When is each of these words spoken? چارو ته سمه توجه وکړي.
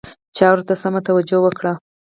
چارو 0.37 0.61
ته 0.67 0.73
سمه 0.81 0.99
توجه 1.07 1.37
وکړي. 1.41 1.71